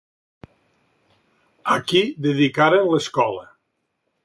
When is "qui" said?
1.91-2.03